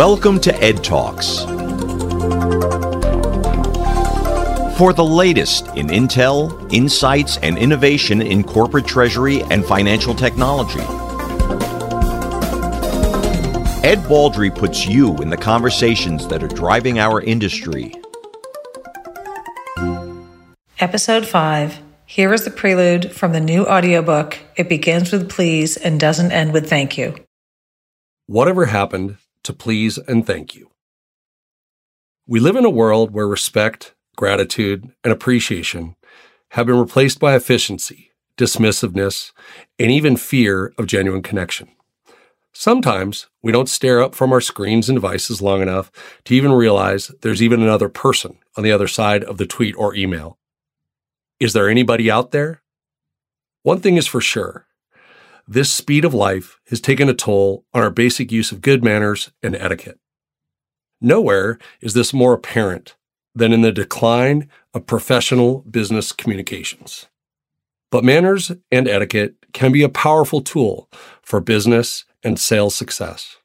[0.00, 1.40] Welcome to Ed Talks.
[4.78, 10.80] For the latest in intel, insights, and innovation in corporate treasury and financial technology.
[13.86, 17.94] Ed Baldry puts you in the conversations that are driving our industry.
[20.78, 21.78] Episode 5.
[22.06, 24.38] Here is the prelude from the new audiobook.
[24.56, 27.16] It begins with please and doesn't end with thank you.
[28.28, 30.70] Whatever happened to please and thank you?
[32.26, 35.96] We live in a world where respect, gratitude, and appreciation
[36.50, 39.32] have been replaced by efficiency, dismissiveness,
[39.78, 41.68] and even fear of genuine connection.
[42.52, 45.90] Sometimes we don't stare up from our screens and devices long enough
[46.24, 49.94] to even realize there's even another person on the other side of the tweet or
[49.94, 50.38] email.
[51.38, 52.62] Is there anybody out there?
[53.62, 54.66] One thing is for sure.
[55.52, 59.32] This speed of life has taken a toll on our basic use of good manners
[59.42, 59.98] and etiquette.
[61.00, 62.94] Nowhere is this more apparent
[63.34, 67.08] than in the decline of professional business communications.
[67.90, 70.88] But manners and etiquette can be a powerful tool
[71.20, 73.38] for business and sales success.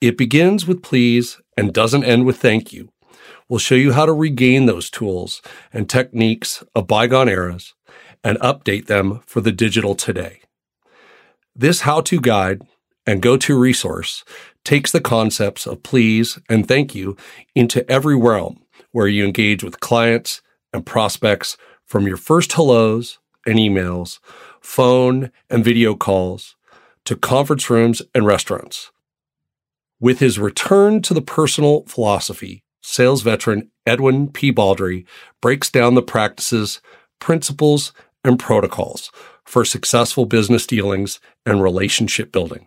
[0.00, 2.92] It begins with please and doesn't end with thank you.
[3.48, 7.74] We'll show you how to regain those tools and techniques of bygone eras
[8.22, 10.42] and update them for the digital today.
[11.54, 12.62] This how to guide
[13.06, 14.24] and go to resource
[14.64, 17.16] takes the concepts of please and thank you
[17.54, 20.40] into every realm where you engage with clients
[20.72, 24.18] and prospects from your first hellos and emails,
[24.60, 26.56] phone and video calls,
[27.04, 28.90] to conference rooms and restaurants.
[30.00, 34.50] With his return to the personal philosophy, sales veteran Edwin P.
[34.50, 35.04] Baldry
[35.42, 36.80] breaks down the practices,
[37.18, 37.92] principles,
[38.24, 39.10] and protocols
[39.44, 42.66] for successful business dealings and relationship building.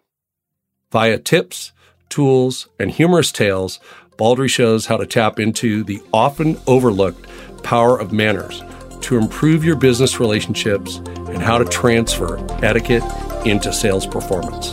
[0.92, 1.72] Via tips,
[2.10, 3.80] tools, and humorous tales,
[4.18, 7.28] Baldry shows how to tap into the often overlooked
[7.64, 8.64] power of manners
[9.02, 10.98] to improve your business relationships
[11.28, 13.04] and how to transfer etiquette
[13.46, 14.72] into sales performance.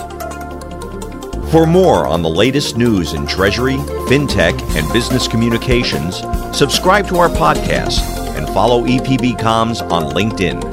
[1.51, 3.77] For more on the latest news in treasury,
[4.09, 6.23] fintech, and business communications,
[6.57, 8.01] subscribe to our podcast
[8.39, 10.72] and follow EPB Comms on LinkedIn.